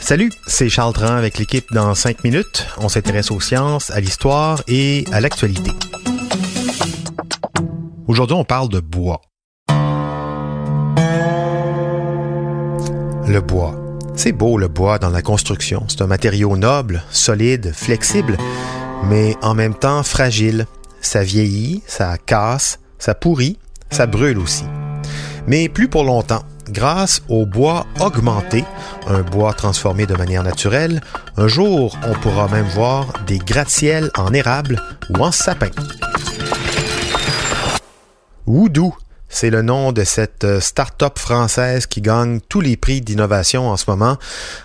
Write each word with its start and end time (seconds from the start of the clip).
Salut, 0.00 0.32
c'est 0.46 0.70
Charles 0.70 0.94
Tran 0.94 1.16
avec 1.16 1.36
l'équipe 1.36 1.66
dans 1.70 1.94
5 1.94 2.24
minutes. 2.24 2.66
On 2.78 2.88
s'intéresse 2.88 3.30
aux 3.30 3.40
sciences, 3.40 3.90
à 3.90 4.00
l'histoire 4.00 4.62
et 4.68 5.04
à 5.12 5.20
l'actualité. 5.20 5.70
Aujourd'hui, 8.06 8.36
on 8.36 8.44
parle 8.44 8.70
de 8.70 8.80
bois. 8.80 9.20
Le 13.26 13.40
bois. 13.40 13.74
C'est 14.16 14.32
beau 14.32 14.56
le 14.56 14.68
bois 14.68 14.98
dans 14.98 15.10
la 15.10 15.20
construction. 15.20 15.84
C'est 15.88 16.00
un 16.00 16.06
matériau 16.06 16.56
noble, 16.56 17.02
solide, 17.10 17.74
flexible, 17.74 18.38
mais 19.04 19.36
en 19.42 19.52
même 19.52 19.74
temps 19.74 20.02
fragile. 20.02 20.64
Ça 21.02 21.22
vieillit, 21.22 21.82
ça 21.86 22.16
casse, 22.16 22.78
ça 22.98 23.14
pourrit, 23.14 23.58
ça 23.90 24.06
brûle 24.06 24.38
aussi. 24.38 24.64
Mais 25.46 25.68
plus 25.68 25.88
pour 25.88 26.04
longtemps. 26.04 26.44
Grâce 26.70 27.22
au 27.28 27.46
bois 27.46 27.86
augmenté, 28.00 28.64
un 29.06 29.22
bois 29.22 29.54
transformé 29.54 30.06
de 30.06 30.14
manière 30.14 30.42
naturelle, 30.42 31.00
un 31.36 31.48
jour 31.48 31.98
on 32.06 32.14
pourra 32.14 32.48
même 32.48 32.66
voir 32.66 33.12
des 33.26 33.38
gratte-ciels 33.38 34.10
en 34.16 34.32
érable 34.34 34.82
ou 35.10 35.22
en 35.22 35.32
sapin. 35.32 35.70
Woodoo, 38.46 38.94
c'est 39.28 39.50
le 39.50 39.62
nom 39.62 39.92
de 39.92 40.04
cette 40.04 40.44
euh, 40.44 40.60
start-up 40.60 41.18
française 41.18 41.86
qui 41.86 42.00
gagne 42.00 42.40
tous 42.48 42.60
les 42.60 42.76
prix 42.76 43.00
d'innovation 43.02 43.68
en 43.68 43.76
ce 43.76 43.84
moment 43.88 44.16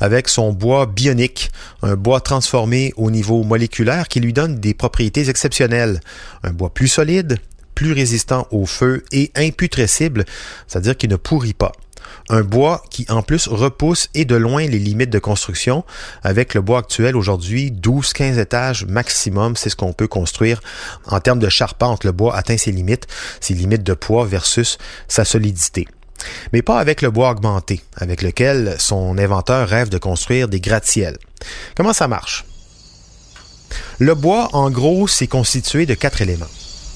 avec 0.00 0.28
son 0.28 0.52
bois 0.52 0.86
bionique, 0.86 1.50
un 1.82 1.94
bois 1.94 2.20
transformé 2.20 2.92
au 2.96 3.10
niveau 3.10 3.44
moléculaire 3.44 4.08
qui 4.08 4.20
lui 4.20 4.32
donne 4.32 4.56
des 4.56 4.74
propriétés 4.74 5.28
exceptionnelles. 5.28 6.00
Un 6.42 6.50
bois 6.50 6.74
plus 6.74 6.88
solide, 6.88 7.38
plus 7.74 7.92
résistant 7.92 8.48
au 8.50 8.66
feu 8.66 9.04
et 9.12 9.30
imputrescible, 9.36 10.24
c'est-à-dire 10.66 10.96
qu'il 10.96 11.10
ne 11.10 11.16
pourrit 11.16 11.54
pas. 11.54 11.72
Un 12.30 12.42
bois 12.42 12.82
qui 12.90 13.06
en 13.08 13.22
plus 13.22 13.48
repousse 13.48 14.08
et 14.14 14.24
de 14.24 14.36
loin 14.36 14.66
les 14.66 14.78
limites 14.78 15.10
de 15.10 15.18
construction. 15.18 15.84
Avec 16.22 16.54
le 16.54 16.60
bois 16.60 16.80
actuel 16.80 17.16
aujourd'hui, 17.16 17.70
12-15 17.70 18.38
étages 18.38 18.84
maximum, 18.84 19.56
c'est 19.56 19.70
ce 19.70 19.76
qu'on 19.76 19.94
peut 19.94 20.08
construire. 20.08 20.60
En 21.06 21.20
termes 21.20 21.38
de 21.38 21.48
charpente, 21.48 22.04
le 22.04 22.12
bois 22.12 22.36
atteint 22.36 22.58
ses 22.58 22.72
limites, 22.72 23.06
ses 23.40 23.54
limites 23.54 23.82
de 23.82 23.94
poids 23.94 24.26
versus 24.26 24.76
sa 25.08 25.24
solidité. 25.24 25.86
Mais 26.52 26.62
pas 26.62 26.80
avec 26.80 27.00
le 27.00 27.10
bois 27.10 27.30
augmenté, 27.30 27.82
avec 27.96 28.22
lequel 28.22 28.76
son 28.78 29.16
inventeur 29.18 29.68
rêve 29.68 29.88
de 29.88 29.98
construire 29.98 30.48
des 30.48 30.60
gratte-ciels. 30.60 31.18
Comment 31.76 31.92
ça 31.92 32.08
marche? 32.08 32.44
Le 33.98 34.14
bois, 34.14 34.48
en 34.52 34.70
gros, 34.70 35.08
c'est 35.08 35.26
constitué 35.26 35.86
de 35.86 35.94
quatre 35.94 36.20
éléments. 36.20 36.46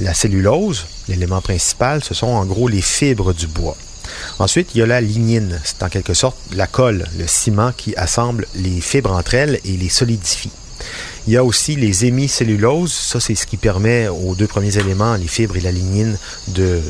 La 0.00 0.12
cellulose, 0.12 0.86
l'élément 1.08 1.40
principal, 1.40 2.02
ce 2.02 2.14
sont 2.14 2.26
en 2.26 2.44
gros 2.44 2.68
les 2.68 2.82
fibres 2.82 3.32
du 3.32 3.46
bois. 3.46 3.76
Ensuite, 4.38 4.74
il 4.74 4.78
y 4.78 4.82
a 4.82 4.86
la 4.86 5.00
lignine. 5.00 5.60
C'est 5.64 5.82
en 5.82 5.88
quelque 5.88 6.14
sorte 6.14 6.36
la 6.52 6.66
colle, 6.66 7.06
le 7.18 7.26
ciment 7.26 7.72
qui 7.72 7.94
assemble 7.96 8.46
les 8.54 8.80
fibres 8.80 9.12
entre 9.12 9.34
elles 9.34 9.60
et 9.64 9.76
les 9.76 9.88
solidifie. 9.88 10.50
Il 11.26 11.32
y 11.32 11.36
a 11.36 11.44
aussi 11.44 11.76
les 11.76 12.04
hémicelluloses. 12.04 12.92
Ça, 12.92 13.20
c'est 13.20 13.34
ce 13.34 13.46
qui 13.46 13.56
permet 13.56 14.08
aux 14.08 14.34
deux 14.34 14.46
premiers 14.46 14.76
éléments, 14.76 15.14
les 15.14 15.28
fibres 15.28 15.56
et 15.56 15.60
la 15.60 15.72
lignine, 15.72 16.18
de, 16.48 16.82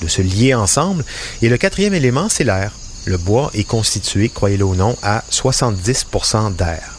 de 0.00 0.08
se 0.08 0.20
lier 0.20 0.54
ensemble. 0.54 1.04
Et 1.40 1.48
le 1.48 1.56
quatrième 1.56 1.94
élément, 1.94 2.28
c'est 2.28 2.44
l'air. 2.44 2.72
Le 3.04 3.16
bois 3.16 3.50
est 3.54 3.64
constitué, 3.64 4.28
croyez-le 4.28 4.64
ou 4.64 4.74
non, 4.74 4.96
à 5.02 5.24
70% 5.30 6.54
d'air. 6.56 6.97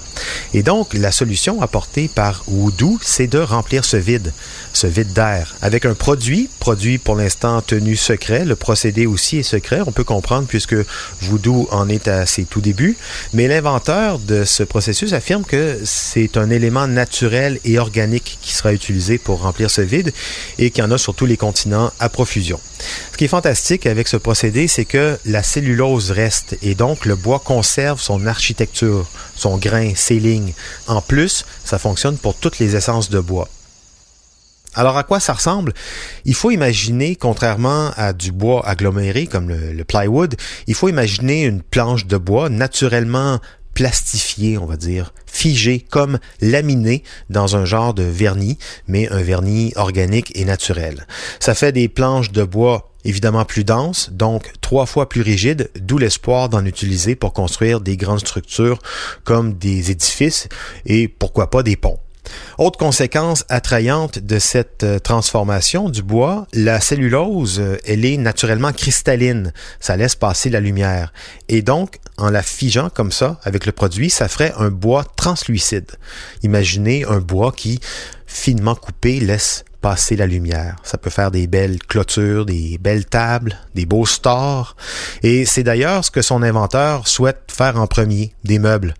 Et 0.53 0.63
donc, 0.63 0.94
la 0.94 1.12
solution 1.12 1.62
apportée 1.62 2.07
par 2.07 2.44
Woodoo, 2.47 3.00
c'est 3.02 3.28
de 3.28 3.40
remplir 3.40 3.85
ce 3.85 3.97
vide, 3.97 4.34
ce 4.74 4.88
vide 4.88 5.13
d'air, 5.13 5.56
avec 5.62 5.85
un 5.85 5.94
produit, 5.94 6.50
produit 6.59 6.97
pour 6.97 7.16
l'instant 7.16 7.62
tenu 7.62 7.96
secret. 7.96 8.46
Le 8.46 8.56
procédé 8.56 9.06
aussi 9.06 9.38
est 9.38 9.44
secret, 9.44 9.81
on 9.85 9.91
peut 9.91 10.03
comprendre 10.03 10.47
puisque 10.47 10.75
Voodoo 11.22 11.68
en 11.72 11.90
est 11.90 12.08
à 12.08 12.25
ses 12.25 12.46
tout 12.46 12.62
débuts. 12.62 12.97
Mais 13.34 13.47
l'inventeur 13.47 14.19
de 14.19 14.44
ce 14.44 14.63
processus 14.63 15.13
affirme 15.13 15.44
que 15.44 15.79
c'est 15.85 16.38
un 16.38 16.50
élément 16.50 16.88
naturel 16.88 17.59
et 17.66 17.79
organique 17.79 18.38
qui 18.41 18.53
sera 18.53 18.74
utilisé 18.74 19.18
pour 19.18 19.41
remplir 19.41 19.69
ce 19.69 19.81
vide 19.81 20.13
et 20.58 20.72
qu'il 20.72 20.84
y 20.84 20.88
en 20.88 20.91
a 20.91 20.97
sur 20.97 21.13
tous 21.13 21.25
les 21.25 21.38
continents 21.38 21.91
à 22.00 22.09
profusion. 22.09 22.59
Ce 23.12 23.18
qui 23.18 23.25
est 23.25 23.29
fantastique 23.29 23.85
avec 23.85 24.08
ce 24.08 24.18
procédé, 24.18 24.68
c'est 24.68 24.85
que 24.85 25.18
la 25.25 25.44
cellulose 25.44 26.12
reste 26.12 26.58
et 26.62 26.75
donc 26.75 27.06
le 27.06 27.16
bois 27.16 27.40
conserve 27.40 28.00
son 28.00 28.25
architecture, 28.25 29.06
son 29.35 29.58
grain, 29.58 29.91
En 30.88 31.02
plus, 31.02 31.46
ça 31.64 31.78
fonctionne 31.78 32.18
pour 32.18 32.36
toutes 32.36 32.59
les 32.59 32.75
essences 32.75 33.09
de 33.09 33.20
bois. 33.20 33.47
Alors 34.75 34.97
à 34.97 35.03
quoi 35.03 35.20
ça 35.20 35.34
ressemble? 35.34 35.74
Il 36.25 36.36
faut 36.36 36.52
imaginer, 36.52 37.16
contrairement 37.16 37.92
à 37.96 38.14
du 38.14 38.31
bois 38.31 38.68
aggloméré 38.68 39.25
comme 39.25 39.50
le, 39.50 39.84
plywood, 39.84 40.36
il 40.68 40.75
faut 40.75 40.90
imaginer 40.90 41.44
une 41.44 41.62
planche 41.62 42.06
de 42.06 42.18
bois 42.18 42.50
naturellement 42.50 43.40
plastifiée, 43.74 44.58
on 44.58 44.66
va 44.66 44.78
dire, 44.78 45.14
figée, 45.25 45.80
comme 45.80 46.20
laminée 46.41 47.03
dans 47.30 47.56
un 47.56 47.66
genre 47.66 47.94
de 47.94 48.03
vernis, 48.03 48.58
mais 48.88 49.09
un 49.09 49.22
vernis 49.22 49.74
organique 49.76 50.31
et 50.36 50.46
naturel. 50.46 51.08
Ça 51.40 51.56
fait 51.56 51.72
des 51.72 51.88
planches 51.88 52.31
de 52.31 52.44
bois 52.44 52.89
évidemment 53.06 53.46
plus 53.46 53.64
denses, 53.64 54.10
donc 54.12 54.52
trois 54.62 54.86
fois 54.86 55.10
plus 55.10 55.22
rigides, 55.22 55.70
d'où 55.80 55.98
l'espoir 55.98 56.50
d'en 56.50 56.66
utiliser 56.66 57.16
pour 57.16 57.34
construire 57.34 57.82
des 57.82 57.98
grandes 57.98 58.20
structures 58.20 58.80
comme 59.24 59.54
des 59.54 59.92
édifices 59.92 60.48
et 60.86 61.08
pourquoi 61.08 61.50
pas 61.50 61.64
des 61.64 61.76
ponts. 61.76 62.00
Autre 62.58 62.78
conséquence 62.78 63.46
attrayante 63.50 64.20
de 64.20 64.40
cette 64.40 64.84
euh, 64.84 65.00
transformation 65.00 65.90
du 65.90 66.04
bois, 66.04 66.48
la 66.54 66.80
cellulose, 66.80 67.59
euh, 67.59 67.78
elle 67.86 68.06
est 68.06 68.18
naturellement 68.18 68.72
cristalline. 68.72 69.54
Ça 69.80 69.98
laisse 69.98 70.16
passer 70.16 70.50
la 70.50 70.59
lumière. 70.59 71.14
Et 71.48 71.62
donc, 71.62 72.00
en 72.18 72.30
la 72.30 72.44
figeant 72.44 72.90
comme 72.90 73.12
ça 73.12 73.40
avec 73.44 73.66
le 73.66 73.72
produit, 73.72 74.09
ça 74.09 74.28
ferait 74.28 74.54
un 74.58 74.70
bois 74.70 75.06
translucide. 75.16 75.92
Imaginez 76.44 77.06
un 77.06 77.20
bois 77.20 77.52
qui, 77.52 77.80
finement 78.28 78.76
coupé, 78.76 79.20
laisse 79.20 79.64
passer 79.81 80.16
la 80.16 80.28
lumière. 80.28 80.75
Ça 80.84 80.97
peut 80.97 81.09
faire 81.09 81.31
des 81.31 81.47
belles 81.47 81.79
clôtures, 81.79 82.45
des 82.45 82.78
belles 82.79 83.06
tables, 83.06 83.57
des 83.75 83.85
beaux 83.85 84.06
stores. 84.06 84.75
Et 85.23 85.45
c'est 85.45 85.63
d'ailleurs 85.63 86.03
ce 86.06 86.12
que 86.12 86.22
son 86.22 86.44
inventeur 86.44 87.07
souhaite 87.07 87.51
faire 87.51 87.79
en 87.79 87.88
premier, 87.88 88.34
des 88.44 88.59
meubles. 88.59 88.94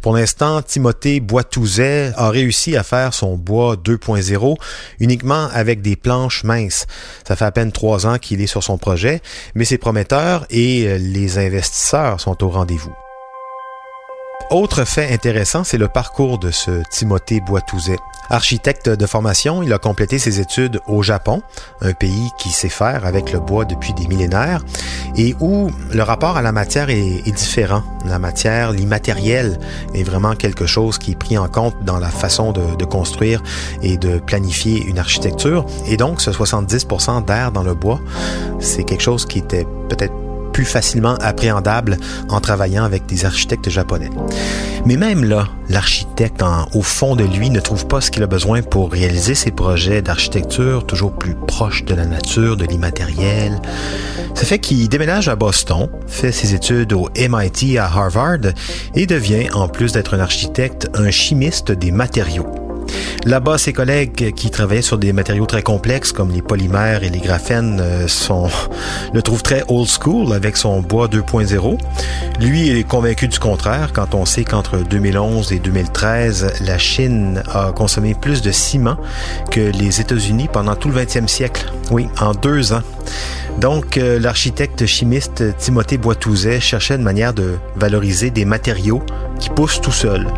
Pour 0.00 0.14
l'instant, 0.14 0.62
Timothée 0.62 1.20
Boitouzet 1.20 2.12
a 2.16 2.30
réussi 2.30 2.76
à 2.76 2.82
faire 2.82 3.14
son 3.14 3.36
bois 3.36 3.76
2.0 3.76 4.56
uniquement 5.00 5.48
avec 5.52 5.82
des 5.82 5.96
planches 5.96 6.44
minces. 6.44 6.86
Ça 7.26 7.36
fait 7.36 7.44
à 7.44 7.52
peine 7.52 7.72
trois 7.72 8.06
ans 8.06 8.18
qu'il 8.18 8.40
est 8.40 8.46
sur 8.46 8.62
son 8.62 8.78
projet, 8.78 9.20
mais 9.54 9.64
c'est 9.64 9.78
prometteur 9.78 10.46
et 10.50 10.98
les 10.98 11.38
investisseurs 11.38 12.20
sont 12.20 12.44
au 12.44 12.48
rendez-vous. 12.48 12.94
Autre 14.50 14.84
fait 14.84 15.12
intéressant, 15.12 15.64
c'est 15.64 15.76
le 15.76 15.88
parcours 15.88 16.38
de 16.38 16.52
ce 16.52 16.82
Timothée 16.88 17.40
Boitouzet. 17.40 17.98
Architecte 18.30 18.88
de 18.88 19.06
formation, 19.06 19.62
il 19.62 19.72
a 19.72 19.78
complété 19.78 20.20
ses 20.20 20.40
études 20.40 20.80
au 20.86 21.02
Japon, 21.02 21.42
un 21.80 21.92
pays 21.92 22.30
qui 22.38 22.50
sait 22.50 22.68
faire 22.68 23.04
avec 23.06 23.32
le 23.32 23.40
bois 23.40 23.64
depuis 23.64 23.92
des 23.92 24.06
millénaires 24.06 24.64
et 25.16 25.34
où 25.40 25.70
le 25.92 26.02
rapport 26.02 26.36
à 26.36 26.42
la 26.42 26.52
matière 26.52 26.90
est, 26.90 27.30
différent. 27.32 27.82
La 28.04 28.20
matière, 28.20 28.70
l'immatériel, 28.70 29.58
est 29.94 30.04
vraiment 30.04 30.36
quelque 30.36 30.66
chose 30.66 30.98
qui 30.98 31.12
est 31.12 31.18
pris 31.18 31.36
en 31.38 31.48
compte 31.48 31.74
dans 31.82 31.98
la 31.98 32.08
façon 32.08 32.52
de, 32.52 32.76
de 32.76 32.84
construire 32.84 33.42
et 33.82 33.96
de 33.96 34.18
planifier 34.18 34.84
une 34.84 35.00
architecture. 35.00 35.66
Et 35.88 35.96
donc, 35.96 36.20
ce 36.20 36.30
70% 36.30 37.24
d'air 37.24 37.50
dans 37.50 37.64
le 37.64 37.74
bois, 37.74 38.00
c'est 38.60 38.84
quelque 38.84 39.02
chose 39.02 39.26
qui 39.26 39.38
était 39.38 39.66
peut-être 39.88 40.14
plus 40.56 40.64
facilement 40.64 41.16
appréhendable 41.16 41.98
en 42.30 42.40
travaillant 42.40 42.82
avec 42.84 43.04
des 43.04 43.26
architectes 43.26 43.68
japonais. 43.68 44.08
Mais 44.86 44.96
même 44.96 45.22
là, 45.22 45.48
l'architecte 45.68 46.42
au 46.72 46.80
fond 46.80 47.14
de 47.14 47.24
lui 47.24 47.50
ne 47.50 47.60
trouve 47.60 47.86
pas 47.86 48.00
ce 48.00 48.10
qu'il 48.10 48.22
a 48.22 48.26
besoin 48.26 48.62
pour 48.62 48.90
réaliser 48.90 49.34
ses 49.34 49.50
projets 49.50 50.00
d'architecture 50.00 50.86
toujours 50.86 51.12
plus 51.12 51.34
proches 51.34 51.84
de 51.84 51.94
la 51.94 52.06
nature, 52.06 52.56
de 52.56 52.64
l'immatériel. 52.64 53.60
Ça 54.34 54.46
fait 54.46 54.58
qu'il 54.58 54.88
déménage 54.88 55.28
à 55.28 55.36
Boston, 55.36 55.90
fait 56.06 56.32
ses 56.32 56.54
études 56.54 56.94
au 56.94 57.10
MIT 57.18 57.76
à 57.76 57.84
Harvard 57.84 58.38
et 58.94 59.04
devient, 59.04 59.50
en 59.52 59.68
plus 59.68 59.92
d'être 59.92 60.14
un 60.14 60.20
architecte, 60.20 60.88
un 60.94 61.10
chimiste 61.10 61.70
des 61.70 61.90
matériaux. 61.90 62.65
Là-bas, 63.26 63.58
ses 63.58 63.72
collègues 63.72 64.32
qui 64.36 64.50
travaillaient 64.50 64.82
sur 64.82 64.98
des 64.98 65.12
matériaux 65.12 65.46
très 65.46 65.62
complexes 65.62 66.12
comme 66.12 66.30
les 66.30 66.42
polymères 66.42 67.02
et 67.02 67.10
les 67.10 67.18
graphènes 67.18 67.80
euh, 67.82 68.06
le 69.14 69.20
trouvent 69.20 69.42
très 69.42 69.64
old 69.66 69.88
school 69.88 70.32
avec 70.32 70.56
son 70.56 70.80
bois 70.80 71.08
2.0. 71.08 71.76
Lui 72.38 72.78
est 72.78 72.84
convaincu 72.84 73.26
du 73.26 73.40
contraire 73.40 73.90
quand 73.92 74.14
on 74.14 74.26
sait 74.26 74.44
qu'entre 74.44 74.76
2011 74.78 75.52
et 75.52 75.58
2013, 75.58 76.60
la 76.64 76.78
Chine 76.78 77.42
a 77.52 77.72
consommé 77.72 78.14
plus 78.14 78.42
de 78.42 78.52
ciment 78.52 78.96
que 79.50 79.72
les 79.72 80.00
États-Unis 80.00 80.48
pendant 80.52 80.76
tout 80.76 80.88
le 80.88 81.02
20e 81.02 81.26
siècle. 81.26 81.72
Oui, 81.90 82.06
en 82.20 82.32
deux 82.32 82.72
ans. 82.74 82.82
Donc, 83.58 83.96
euh, 83.96 84.20
l'architecte 84.20 84.86
chimiste 84.86 85.42
Timothée 85.58 85.98
Boitouzet 85.98 86.60
cherchait 86.60 86.94
une 86.94 87.02
manière 87.02 87.34
de 87.34 87.56
valoriser 87.74 88.30
des 88.30 88.44
matériaux 88.44 89.02
qui 89.40 89.50
poussent 89.50 89.80
tout 89.80 89.90
seuls. 89.90 90.28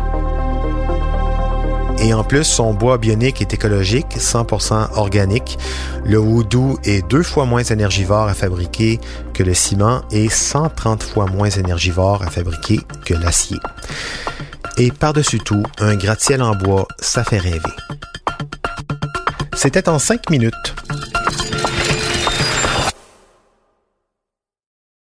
Et 2.01 2.13
en 2.13 2.23
plus, 2.23 2.45
son 2.45 2.73
bois 2.73 2.97
bionique 2.97 3.41
est 3.41 3.53
écologique, 3.53 4.17
100% 4.17 4.93
organique. 4.95 5.57
Le 6.05 6.17
houdou 6.17 6.77
est 6.85 7.05
deux 7.09 7.23
fois 7.23 7.45
moins 7.45 7.63
énergivore 7.63 8.27
à 8.27 8.33
fabriquer 8.33 8.99
que 9.33 9.43
le 9.43 9.53
ciment 9.53 10.01
et 10.09 10.29
130 10.29 11.03
fois 11.03 11.25
moins 11.25 11.49
énergivore 11.49 12.23
à 12.23 12.29
fabriquer 12.29 12.79
que 13.05 13.13
l'acier. 13.13 13.57
Et 14.77 14.91
par-dessus 14.91 15.39
tout, 15.39 15.63
un 15.79 15.95
gratte-ciel 15.95 16.41
en 16.41 16.55
bois, 16.55 16.87
ça 16.99 17.25
fait 17.25 17.37
rêver. 17.37 17.59
C'était 19.53 19.89
en 19.89 19.99
cinq 19.99 20.29
minutes. 20.29 20.78